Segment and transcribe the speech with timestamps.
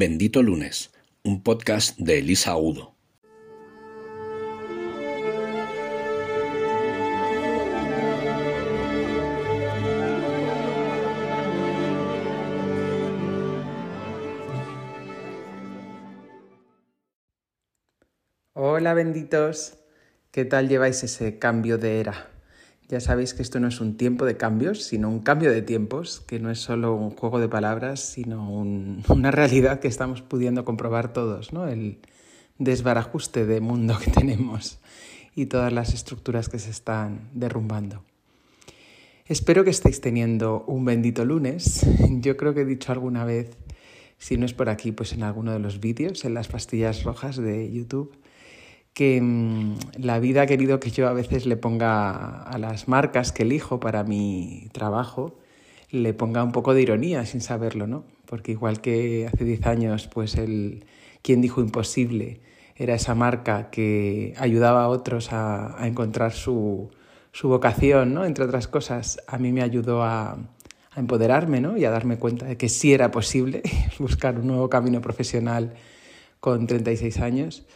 [0.00, 0.92] Bendito Lunes,
[1.24, 2.94] un podcast de Elisa Udo.
[18.52, 19.80] Hola benditos,
[20.30, 22.37] ¿qué tal lleváis ese cambio de era?
[22.88, 26.20] Ya sabéis que esto no es un tiempo de cambios, sino un cambio de tiempos,
[26.26, 28.50] que no es solo un juego de palabras, sino
[29.08, 31.68] una realidad que estamos pudiendo comprobar todos, ¿no?
[31.68, 31.98] El
[32.58, 34.78] desbarajuste de mundo que tenemos
[35.34, 38.02] y todas las estructuras que se están derrumbando.
[39.26, 41.86] Espero que estéis teniendo un bendito lunes.
[42.20, 43.50] Yo creo que he dicho alguna vez,
[44.16, 47.36] si no es por aquí, pues en alguno de los vídeos, en las pastillas rojas
[47.36, 48.16] de YouTube,
[48.94, 53.32] que mm, la vida ha querido que yo a veces le ponga a las marcas
[53.32, 55.38] que elijo para mi trabajo,
[55.90, 58.04] le ponga un poco de ironía sin saberlo, ¿no?
[58.26, 60.84] Porque igual que hace 10 años, pues el
[61.22, 62.40] quien dijo imposible
[62.76, 66.90] era esa marca que ayudaba a otros a, encontrar su,
[67.42, 68.24] vocación, ¿no?
[68.24, 71.76] Entre otras cosas, a mí me ayudó a, a empoderarme, ¿no?
[71.76, 73.62] Y a darme cuenta de que sí era posible
[73.98, 75.74] buscar un nuevo camino profesional
[76.40, 77.66] con 36 años.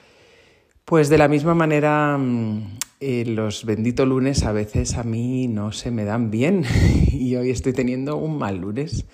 [0.84, 5.72] Pues de la misma manera, mm, eh, los benditos lunes a veces a mí no
[5.72, 6.64] se me dan bien
[7.12, 9.06] y hoy estoy teniendo un mal lunes.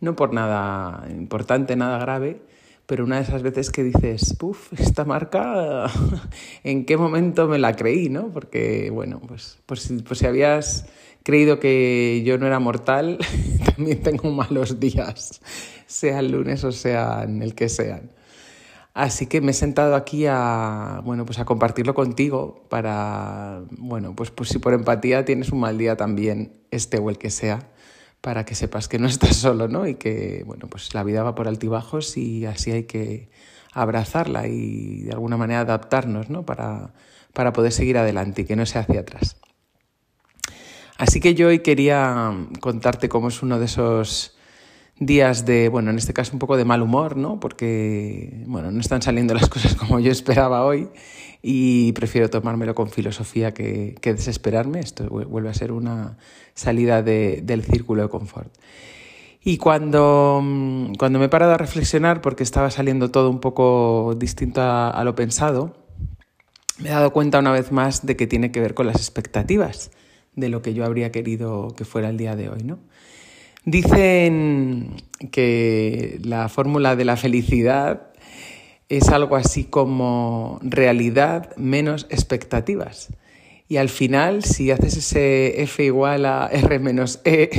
[0.00, 2.42] No por nada importante, nada grave,
[2.84, 5.90] pero una de esas veces que dices, puff, esta marca,
[6.64, 8.10] ¿en qué momento me la creí?
[8.10, 8.30] ¿no?
[8.30, 10.86] Porque, bueno, pues, pues, si, pues si habías
[11.22, 13.18] creído que yo no era mortal,
[13.74, 15.40] también tengo malos días,
[15.86, 18.10] sea el lunes o sea en el que sean.
[18.96, 24.30] Así que me he sentado aquí a, bueno, pues a compartirlo contigo para, bueno, pues,
[24.30, 27.68] pues si por empatía tienes un mal día también, este o el que sea,
[28.22, 29.86] para que sepas que no estás solo, ¿no?
[29.86, 33.28] Y que, bueno, pues la vida va por altibajos y así hay que
[33.74, 36.46] abrazarla y de alguna manera adaptarnos, ¿no?
[36.46, 36.94] Para,
[37.34, 39.36] para poder seguir adelante y que no sea hacia atrás.
[40.96, 44.35] Así que yo hoy quería contarte cómo es uno de esos
[44.98, 47.38] días de, bueno, en este caso un poco de mal humor, ¿no?
[47.38, 50.88] Porque, bueno, no están saliendo las cosas como yo esperaba hoy
[51.42, 54.80] y prefiero tomármelo con filosofía que, que desesperarme.
[54.80, 56.16] Esto vuelve a ser una
[56.54, 58.52] salida de, del círculo de confort.
[59.44, 60.42] Y cuando,
[60.98, 65.04] cuando me he parado a reflexionar, porque estaba saliendo todo un poco distinto a, a
[65.04, 65.76] lo pensado,
[66.78, 69.92] me he dado cuenta una vez más de que tiene que ver con las expectativas
[70.34, 72.78] de lo que yo habría querido que fuera el día de hoy, ¿no?
[73.66, 74.94] Dicen
[75.32, 78.12] que la fórmula de la felicidad
[78.88, 83.08] es algo así como realidad menos expectativas.
[83.68, 87.50] Y al final, si haces ese F igual a R menos E,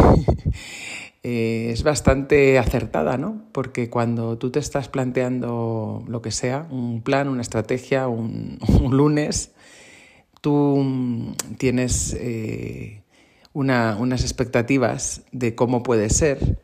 [1.24, 3.44] eh, es bastante acertada, ¿no?
[3.52, 8.60] Porque cuando tú te estás planteando lo que sea, un plan, una estrategia, un,
[8.92, 9.52] lunes,
[10.40, 13.02] tú tienes eh,
[13.58, 16.60] unas expectativas de cómo puede ser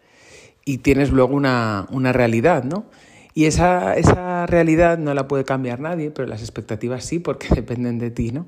[0.63, 2.85] y tienes luego una, realidad, ¿no?
[3.33, 7.97] Y esa, esa, realidad no la puede cambiar nadie, pero las expectativas sí, porque dependen
[7.97, 8.47] de ti, ¿no?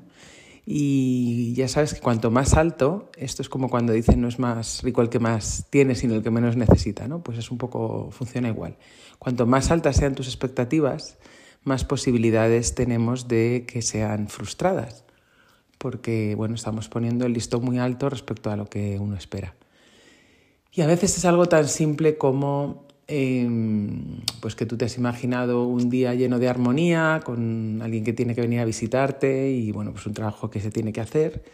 [0.64, 4.82] Y ya sabes que cuanto más alto, esto es como cuando dicen no es más
[4.82, 7.22] rico el que más tiene, sino el que menos necesita, ¿no?
[7.22, 8.76] Pues es un poco, funciona igual.
[9.18, 11.18] Cuanto más altas sean tus expectativas,
[11.64, 15.05] más posibilidades tenemos de que sean frustradas
[15.86, 19.54] porque bueno, estamos poniendo el listón muy alto respecto a lo que uno espera.
[20.72, 25.62] Y a veces es algo tan simple como em, pues que tú te has imaginado
[25.62, 29.92] un día lleno de armonía, con alguien que tiene que venir a visitarte y bueno,
[29.92, 31.44] pues un trabajo que se tiene que hacer.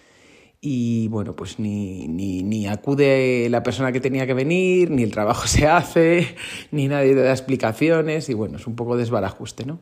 [0.62, 5.10] Y bueno, pues ni, ni, ni acude la persona que tenía que venir, ni el
[5.10, 6.37] trabajo se hace,
[6.70, 9.81] ni nadie te da explicaciones, y bueno, es un poco desbarajuste, ¿no?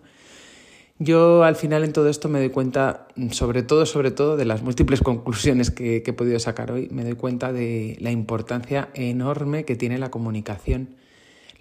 [1.03, 4.61] Yo al final en todo esto me doy cuenta, sobre todo, sobre todo, de las
[4.61, 9.77] múltiples conclusiones que, he podido sacar hoy, me doy cuenta de la importancia enorme que
[9.77, 10.91] tiene la comunicación.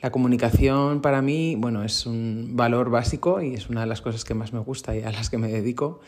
[0.01, 4.25] La comunicación para mí, bueno, es un valor básico y es una de las cosas
[4.25, 6.01] que más me gusta y a las que me dedico,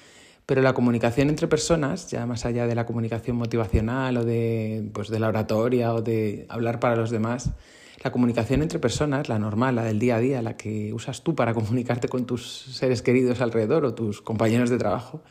[0.46, 5.08] pero la comunicación entre personas, ya más allá de la comunicación motivacional o de, pues,
[5.08, 7.52] de la oratoria o de hablar para los demás,
[8.04, 11.36] la comunicación entre personas, la normal, la del día a día, la que usas tú
[11.36, 15.22] para comunicarte con tus seres queridos alrededor o tus compañeros de trabajo,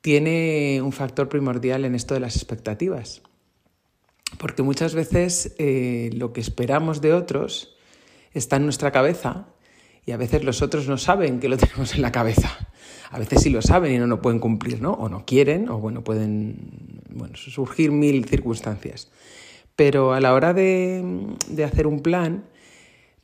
[0.00, 3.22] tiene un factor primordial en esto de las expectativas.
[4.38, 7.76] Porque muchas veces eh, lo que esperamos de otros
[8.32, 9.46] está en nuestra cabeza
[10.04, 12.50] y a veces los otros no saben que lo tenemos en la cabeza.
[13.10, 14.92] A veces sí lo saben y no lo pueden cumplir, ¿no?
[14.92, 19.08] O no quieren, o bueno, pueden bueno, surgir mil circunstancias.
[19.76, 21.04] Pero a la hora de,
[21.64, 22.44] hacer un plan,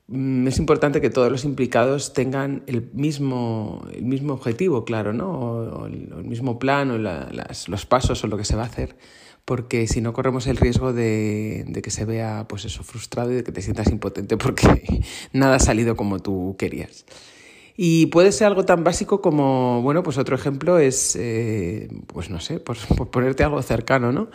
[0.08, 5.30] mm, es importante que todos los implicados tengan el mismo, el mismo objetivo, claro, ¿no?
[5.30, 8.96] O, el, mismo plan o los pasos o lo que se va a hacer,
[9.44, 13.36] porque si no corremos el riesgo de, de, que se vea pues eso, frustrado y
[13.36, 17.04] de que te sientas impotente porque nada ha salido como tú querías.
[17.82, 22.38] Y puede ser algo tan básico como, bueno, pues otro ejemplo es, eh, pues no
[22.38, 22.76] sé, por,
[23.10, 24.28] ponerte algo cercano, ¿no?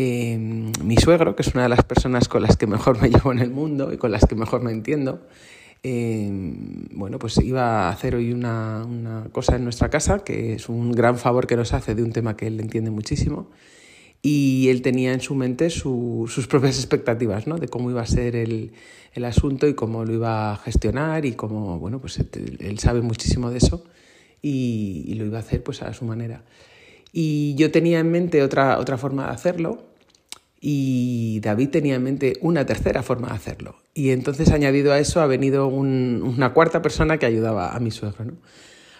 [0.00, 3.32] Em, mi suegro, que es una de las personas con las que mejor me llevo
[3.32, 5.26] en el mundo y con las que mejor me entiendo,
[5.82, 10.68] em, bueno, pues iba a hacer hoy una, una, cosa en nuestra casa, que es
[10.68, 13.50] un gran favor que nos hace de un tema que él entiende muchísimo
[14.22, 17.58] y él tenía en su mente sus propias expectativas ¿no?
[17.58, 18.72] de cómo iba a ser el,
[19.14, 23.50] el, asunto y cómo lo iba a gestionar y cómo, bueno, pues él, sabe muchísimo
[23.50, 23.84] de eso
[24.42, 26.44] y, y, lo iba a hacer pues a su manera.
[27.12, 29.84] Y yo tenía en mente otra, otra forma de hacerlo
[30.60, 33.76] y David tenía en mente una tercera forma de hacerlo.
[33.94, 37.90] Y entonces añadido a eso ha venido un, una cuarta persona que ayudaba a mi
[37.90, 38.24] suegro.
[38.24, 38.32] ¿no?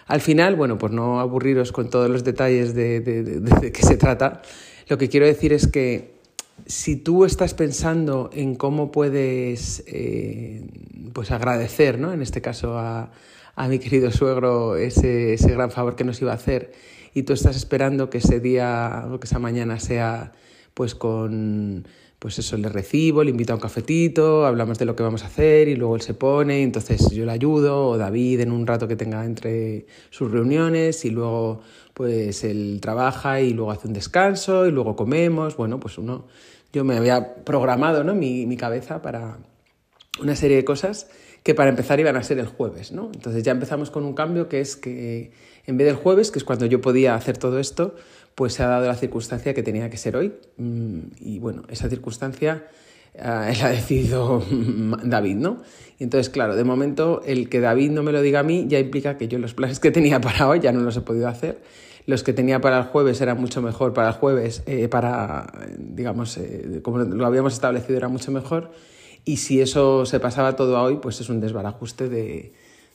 [0.07, 3.83] Al final, bueno, por no aburriros con todos los detalles de, de, de, de qué
[3.83, 4.41] se trata,
[4.87, 6.19] lo que quiero decir es que
[6.65, 10.65] si tú estás pensando en cómo puedes eh,
[11.13, 12.11] pues agradecer, ¿no?
[12.11, 13.11] en este caso a,
[13.55, 16.71] a mi querido suegro, ese, ese, gran favor que nos iba a hacer,
[17.13, 20.33] y tú estás esperando que ese día o que esa mañana sea
[20.73, 21.85] pues con
[22.19, 25.27] pues eso, le recibo, le invito a un cafetito, hablamos de lo que vamos a
[25.27, 28.89] hacer y luego él se pone, entonces yo le ayudo, o David en un rato
[28.89, 31.61] que tenga entre sus reuniones y luego
[31.93, 36.27] pues él trabaja y luego hace un descanso y luego comemos, bueno, pues uno,
[36.73, 38.13] yo me había programado ¿no?
[38.13, 39.37] mi, mi cabeza para
[40.21, 41.09] una serie de cosas
[41.43, 43.11] que para empezar iban a ser el jueves, ¿no?
[43.13, 45.31] Entonces ya empezamos con un cambio que es que
[45.65, 47.95] en vez del jueves, que es cuando yo podía hacer todo esto,
[48.35, 50.33] pues se ha dado la circunstancia que tenía que ser hoy.
[50.57, 52.65] Mm, y bueno, esa circunstancia
[53.13, 53.19] eh,
[53.61, 54.43] la ha decidido
[55.03, 55.61] David, ¿no?
[55.97, 58.79] Y entonces, claro, de momento el que David no me lo diga a mí ya
[58.79, 61.61] implica que yo los planes que tenía para hoy ya no los he podido hacer.
[62.05, 66.37] Los que tenía para el jueves eran mucho mejor para el jueves, eh, para, digamos,
[66.37, 68.71] eh, como lo habíamos establecido, era mucho mejor.
[69.25, 72.53] Y si eso se pasaba todo hoy, pues es un desbarajuste de,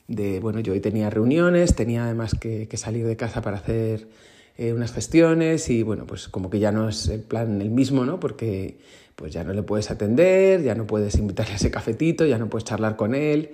[0.09, 4.09] de bueno, yo hoy tenía reuniones, tenía además que, que salir de casa para hacer
[4.56, 8.05] eh, unas gestiones y bueno, pues como que ya no es el plan el mismo,
[8.05, 8.21] ¿no?
[8.21, 8.79] Porque
[9.17, 12.49] pues ya no le puedes atender, ya no puedes invitarle a ese cafetito, ya no
[12.49, 13.50] puedes charlar con él.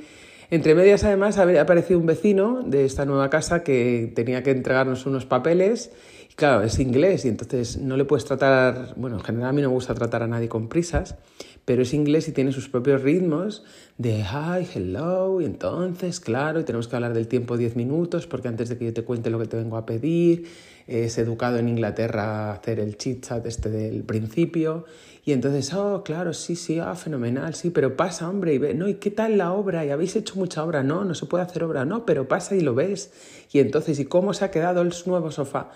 [0.50, 5.06] Entre medias, además, ha aparecido un vecino de esta nueva casa que tenía que entregarnos
[5.06, 5.92] unos papeles.
[6.28, 9.62] Y claro, es inglés y entonces no le puedes tratar, bueno, en general a mí
[9.62, 11.16] no me gusta tratar a nadie con prisas,
[11.64, 13.64] pero es inglés y tiene sus propios ritmos
[13.98, 18.48] de hi, hello, y entonces, claro, y tenemos que hablar del tiempo 10 minutos porque
[18.48, 20.46] antes de que yo te cuente lo que te vengo a pedir,
[20.86, 24.84] es educado en Inglaterra hacer el chit chat este del principio
[25.24, 28.88] y entonces, oh, claro, sí, sí, ah, fenomenal, sí, pero pasa, hombre, y ve, no,
[28.88, 29.84] ¿y qué tal la obra?
[29.84, 30.82] ¿Y habéis hecho mucha obra?
[30.82, 33.12] No, no se puede hacer obra, no, pero pasa y lo ves.
[33.52, 35.70] Y entonces, ¿y cómo se ha quedado el nuevo sofá?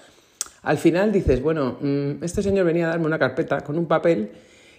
[0.62, 4.32] Al final dices, bueno, mm, este señor venía a darme una carpeta con un papel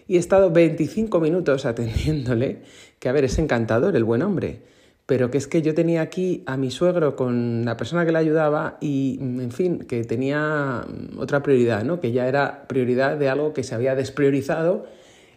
[0.07, 2.59] y he estado 25 minutos atendiéndole,
[2.99, 4.61] que a ver, es encantador el buen hombre,
[5.05, 8.17] pero que es que yo tenía aquí a mi suegro con la persona que le
[8.17, 10.85] ayudaba y, en fin, que tenía
[11.17, 11.99] otra prioridad, ¿no?
[11.99, 14.85] Que ya era prioridad de algo que se había despriorizado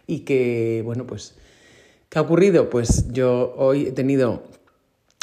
[0.07, 1.35] y que, bueno, pues,
[2.09, 2.69] ¿qué ha ocurrido?
[2.69, 4.43] Pues yo hoy he tenido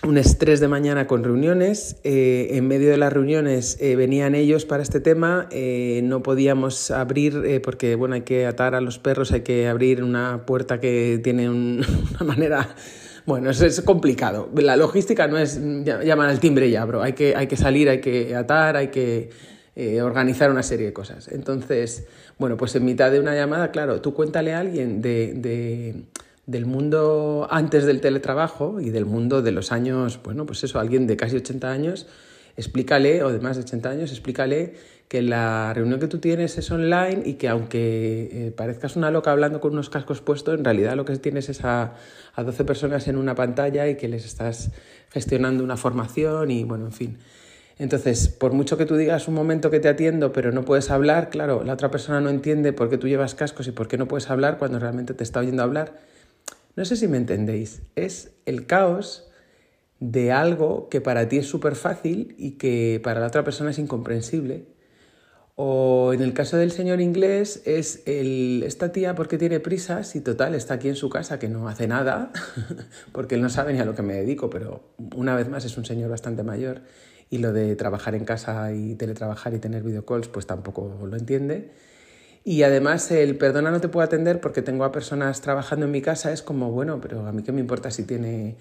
[0.07, 1.97] un estrés de mañana con reuniones.
[2.05, 5.49] Eh, en medio de las reuniones eh, venían ellos para este tema.
[5.51, 10.03] Eh, no podíamos abrir porque bueno, hay que atar a los perros, hay que abrir
[10.03, 12.75] una puerta que tiene un, una manera.
[13.27, 14.49] Bueno, es, es, complicado.
[14.55, 17.03] La logística no es llamar al timbre ya, bro.
[17.03, 19.31] Hay que, hay que salir, hay que atar, hay que
[20.01, 21.29] organizar una serie de cosas.
[21.29, 22.07] Entonces,
[22.39, 26.05] bueno, pues en mitad de una llamada, claro, tú cuéntale a alguien de, de
[26.47, 31.07] del mundo antes del teletrabajo y del mundo de los años, bueno, pues eso, alguien
[31.07, 32.07] de casi 80 años,
[32.57, 34.75] explícale, o de más de 80 años, explícale
[35.09, 39.31] que la reunión que tú tienes es online y que aunque eh, parezcas una loca
[39.31, 41.95] hablando con unos cascos puestos, en realidad lo que tienes es a,
[42.35, 44.71] a 12 personas en una pantalla y que les estás
[45.11, 47.19] gestionando una formación y bueno, en fin.
[47.79, 51.29] Entonces, por mucho que tú digas un momento que te atiendo, pero no puedes hablar,
[51.29, 54.09] claro, la otra persona no entiende por qué tú llevas cascos y por qué no
[54.09, 55.93] puedes hablar cuando realmente te está oyendo hablar
[56.77, 59.27] no sé si me entendéis, es el caos
[59.99, 63.79] de algo que para ti es súper fácil y que para la otra persona es
[63.79, 64.67] incomprensible.
[65.59, 70.21] O en el caso del señor inglés es el, esta tía porque tiene prisas y
[70.21, 72.31] total está aquí en su casa que no hace nada,
[73.13, 75.79] porque él no sabe ni a lo que me dedico, pero una vez más es
[75.79, 76.83] un señor bastante mayor
[77.31, 81.71] y lo de trabajar en casa y teletrabajar y tener videocalls pues tampoco lo entiende.
[82.49, 86.01] Y además el perdona no te puedo atender porque tengo a personas trabajando en mi
[86.01, 88.55] casa, es como, bueno, pero a mí qué me importa si tiene,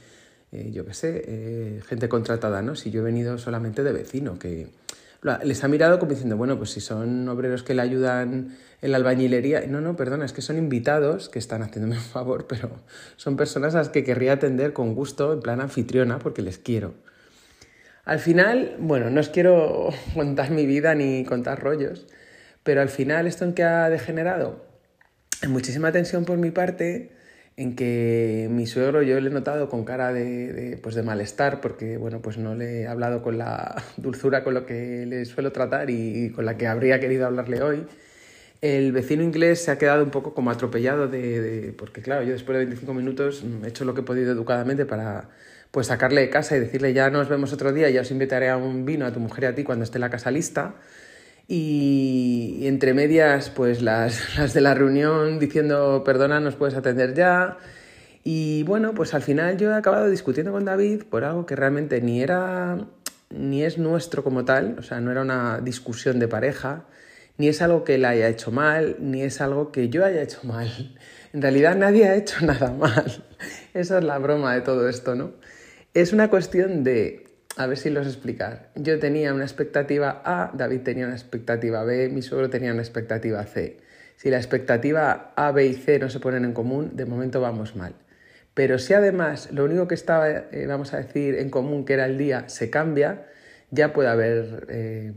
[0.52, 2.76] eh, yo qué sé, eh, gente contratada, ¿no?
[2.76, 4.70] Si yo he venido solamente de vecino, que
[5.44, 8.98] les ha mirado como diciendo, bueno, pues si son obreros que le ayudan en la
[8.98, 12.72] albañilería, no, no, perdona, es que son invitados que están haciéndome un favor, pero
[13.18, 16.96] son personas a las que querría atender con gusto, en plan anfitriona, porque les quiero.
[18.04, 22.08] Al final, bueno, no os quiero contar mi vida ni contar rollos,
[22.66, 24.66] pero al final esto en que ha degenerado,
[25.44, 27.12] en muchísima tensión por mi parte,
[27.58, 31.98] en que mi suegro yo le he notado con cara de, pues de malestar porque
[31.98, 35.92] bueno pues no le he hablado con la dulzura con lo que le suelo tratar
[35.92, 37.86] y, con la que habría querido hablarle hoy.
[38.62, 42.58] El vecino inglés se ha quedado un poco como atropellado de, porque claro yo después
[42.58, 45.30] de 25 minutos he hecho lo que he podido educadamente para
[45.70, 48.58] pues sacarle de casa y decirle ya nos vemos otro día ya os invitaré a
[48.58, 50.76] un vino a tu mujer y a ti cuando esté la casa lista
[51.48, 57.58] y, entre medias, pues las, las, de la reunión diciendo, perdona, nos puedes atender ya.
[58.24, 62.02] Y bueno, pues al final yo he acabado discutiendo con David por algo que realmente
[62.02, 62.88] ni era,
[63.30, 66.86] ni es nuestro como tal, o sea, no era una discusión de pareja,
[67.38, 70.42] ni es algo que él haya hecho mal, ni es algo que yo haya hecho
[70.44, 70.70] mal.
[71.34, 73.26] En realidad nadie ha hecho nada mal.
[73.74, 75.34] Esa es la broma de todo esto, ¿no?
[75.94, 77.26] Es una cuestión de
[77.58, 78.70] a ver si los explicar.
[78.76, 83.44] Yo tenía una expectativa A, David tenía una expectativa B, mi suegro tenía una expectativa
[83.46, 83.78] C.
[84.18, 87.76] Si la expectativa A, B y C no se ponen en común, de momento vamos
[87.76, 87.94] mal.
[88.54, 92.06] Pero si además lo único que estaba, eh, vamos a decir, en común, que era
[92.06, 93.26] el día, se cambia,
[93.72, 95.14] ya puede haber, eh,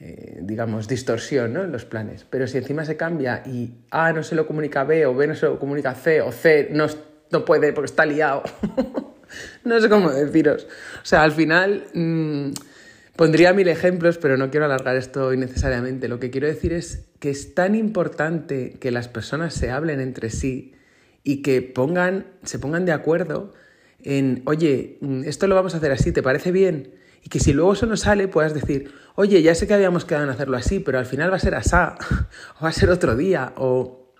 [0.00, 1.62] eh, digamos, distorsión ¿no?
[1.62, 2.26] en los planes.
[2.28, 5.28] Pero si encima se cambia y A no se lo comunica a B o B
[5.28, 6.86] no se lo comunica a C o C no,
[7.30, 8.42] no puede porque está liado.
[9.64, 10.66] no sé cómo deciros.
[10.96, 12.50] O sea, al final mm,
[13.16, 16.08] pondría mil ejemplos, pero no quiero alargar esto innecesariamente.
[16.08, 20.30] Lo que quiero decir es que es tan importante que las personas se hablen entre
[20.30, 20.74] sí
[21.24, 23.52] y que pongan, se pongan de acuerdo
[24.02, 26.94] en, oye, mm, esto lo vamos a hacer así, ¿te parece bien?
[27.24, 30.24] Y que si luego eso no sale, puedas decir, oye, ya sé que habíamos quedado
[30.24, 31.96] en hacerlo así, pero al final va a ser asá,
[32.58, 34.12] o va a ser otro día, o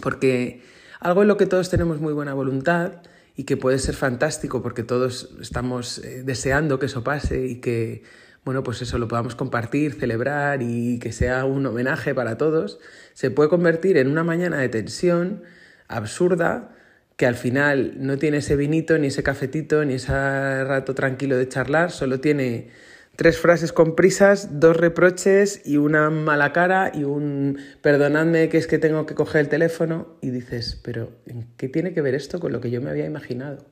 [0.00, 0.62] porque
[1.00, 3.02] algo en lo que todos tenemos muy buena voluntad
[3.36, 8.02] y que puede ser fantástico porque todos estamos eh, deseando que eso pase y que,
[8.44, 12.80] bueno, pues eso lo podamos compartir, celebrar y que sea un homenaje para todos,
[13.12, 15.42] se puede convertir en una mañana de tensión
[15.86, 16.72] absurda
[17.16, 21.48] que al final no tiene ese vinito, ni ese cafetito, ni ese rato tranquilo de
[21.48, 22.68] charlar, solo tiene
[23.16, 28.66] tres frases con prisas, dos reproches y una mala cara y un perdonadme que es
[28.66, 32.38] que tengo que coger el teléfono y dices, pero ¿en qué tiene que ver esto
[32.38, 33.66] con lo que yo me había imaginado?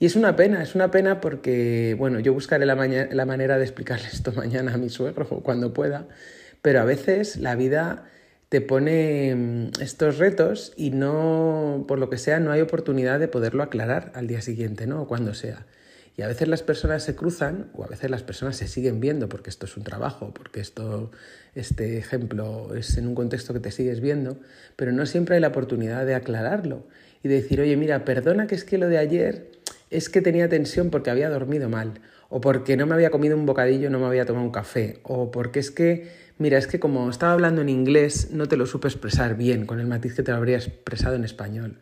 [0.00, 3.64] Y es una pena, es una pena porque, bueno, yo buscaré la, la manera de
[3.64, 6.08] explicarle esto mañana a mi suegro cuando pueda,
[6.60, 8.04] pero a veces la vida
[8.48, 13.28] te pone mm, estos retos y no, por lo que sea, no hay oportunidad de
[13.28, 15.02] poderlo aclarar al día siguiente, ¿no?
[15.02, 15.66] O cuando sea.
[16.16, 19.28] Y a veces las personas se cruzan o a veces las personas se siguen viendo
[19.28, 21.10] porque esto es un trabajo, porque esto,
[21.54, 24.38] este ejemplo es en un contexto que te sigues viendo,
[24.76, 26.86] pero no siempre hay la oportunidad de aclararlo
[27.24, 29.50] y de decir, oye, mira, perdona que es que lo de ayer
[29.90, 33.46] es que tenía tensión porque había dormido mal, o porque no me había comido un
[33.46, 37.08] bocadillo, no me había tomado un café, o porque es que, mira, es que como
[37.10, 40.32] estaba hablando en inglés, no te lo supe expresar bien, con el matiz que te
[40.32, 41.78] lo habría expresado en español.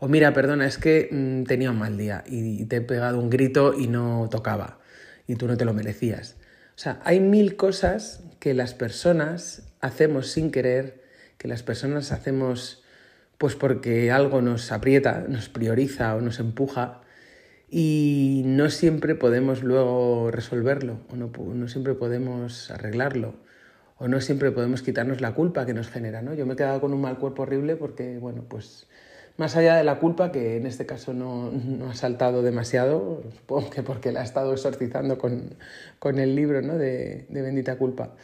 [0.00, 3.28] O mira, perdona, es que mm, tenía un mal día y te he pegado un
[3.28, 4.78] grito y no tocaba
[5.26, 6.36] y tú no te lo merecías.
[6.74, 11.02] O sea, hay mil cosas que las personas hacemos sin querer,
[11.36, 12.82] que las personas hacemos
[13.36, 17.02] pues porque algo nos aprieta, nos prioriza o nos empuja
[17.68, 23.34] y no siempre podemos luego resolverlo o no, no siempre podemos arreglarlo
[23.98, 26.32] o no siempre podemos quitarnos la culpa que nos genera, ¿no?
[26.32, 28.86] Yo me he quedado con un mal cuerpo horrible porque, bueno, pues
[29.40, 31.50] más allá de la culpa, que en este caso no,
[31.88, 36.76] ha saltado demasiado, supongo que porque la ha estado exorcizando con, el libro ¿no?
[36.76, 38.14] de, Bendita Culpa.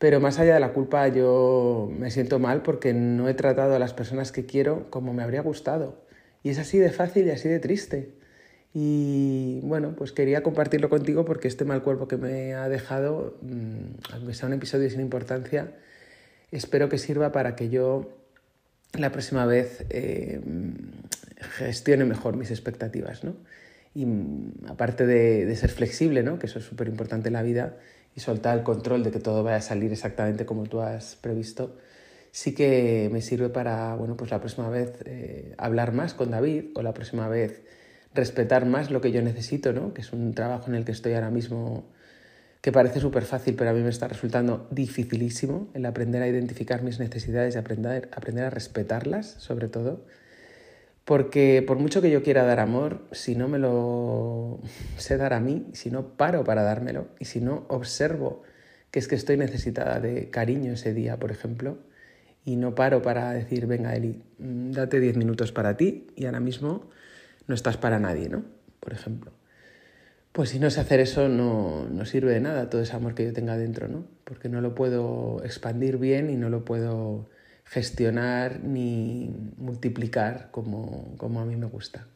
[0.00, 3.78] Pero más allá de la culpa, yo me siento mal porque no he tratado a
[3.78, 6.02] las personas que quiero como me habría gustado.
[6.42, 8.14] Y es así de fácil y así de triste.
[8.74, 14.12] Y bueno, pues quería compartirlo contigo porque este mal cuerpo que me ha dejado, mm,
[14.12, 15.72] aunque sea un episodio sin importancia,
[16.50, 18.18] espero que sirva para que yo
[18.94, 20.40] la próxima vez eh,
[21.40, 23.36] gestione mejor mis expectativas, ¿no?
[23.94, 26.38] Y mm, aparte de, ser flexible, ¿no?
[26.38, 27.76] Que eso es súper importante en la vida,
[28.16, 31.76] y soltar el control de que todo vaya a salir exactamente como tú has previsto,
[32.32, 36.66] sí que me sirve para, bueno, pues la próxima vez eh, hablar más con David
[36.74, 37.62] o la próxima vez
[38.14, 39.94] respetar más lo que yo necesito, ¿no?
[39.94, 41.88] Que es un trabajo en el que estoy ahora mismo
[42.60, 46.82] que parece súper fácil, pero a mí me está resultando dificilísimo el aprender a identificar
[46.82, 50.04] mis necesidades y aprender, aprender a respetarlas, sobre todo.
[51.04, 54.60] Porque por mucho que yo quiera dar amor, si no me lo
[54.98, 58.42] sé dar a mí, si no paro para dármelo y si no observo
[58.90, 61.78] que es que estoy necesitada de cariño ese día, por ejemplo,
[62.44, 66.40] y no paro para decir, venga Eli, mm, date 10 minutos para ti y ahora
[66.40, 66.88] mismo
[67.46, 68.44] no estás para nadie, ¿no?
[68.80, 69.37] Por ejemplo.
[70.38, 73.24] Pues si no sé hacer eso no, no sirve de nada todo ese amor que
[73.24, 74.04] yo tenga dentro, ¿no?
[74.22, 77.28] Porque no lo puedo expandir bien y no lo puedo
[77.64, 82.06] gestionar ni multiplicar como, como a mí me gusta.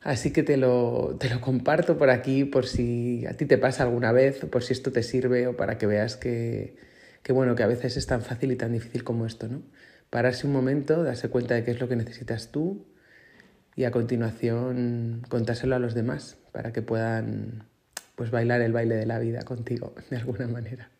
[0.00, 3.82] Así que te lo, te lo comparto por aquí por si a ti te pasa
[3.82, 6.76] alguna vez, por si esto te sirve o para que veas que,
[7.22, 9.60] que, bueno, que a veces es tan fácil y tan difícil como esto, ¿no?
[10.08, 12.86] Pararse un momento, darse cuenta de qué es lo que necesitas tú
[13.76, 17.64] y a continuación contárselo a los demás para que puedan
[18.14, 20.90] pues bailar el baile de la vida contigo de alguna manera.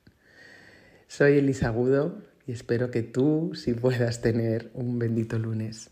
[1.08, 5.90] Soy Elisa Agudo y espero que tú sí puedas tener un bendito lunes.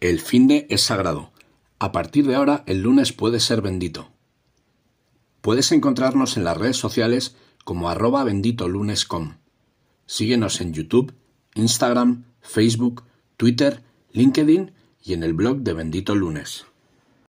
[0.00, 1.32] El fin de es sagrado.
[1.78, 4.12] A partir de ahora, el lunes puede ser bendito.
[5.40, 9.43] Puedes encontrarnos en las redes sociales como arroba benditolunes.com.
[10.06, 11.14] Síguenos en YouTube,
[11.54, 13.04] Instagram, Facebook,
[13.36, 13.82] Twitter,
[14.12, 16.66] LinkedIn y en el blog de Bendito Lunes.